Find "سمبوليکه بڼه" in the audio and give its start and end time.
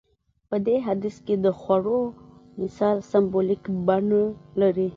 3.11-4.23